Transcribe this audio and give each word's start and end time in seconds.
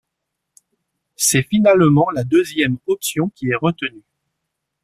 C'est 1.15 1.43
finalement 1.43 2.09
la 2.09 2.23
deuxième 2.23 2.79
option 2.87 3.29
qui 3.35 3.49
est 3.51 3.55
retenue. 3.55 4.01